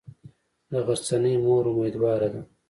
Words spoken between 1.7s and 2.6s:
امیدواره ده.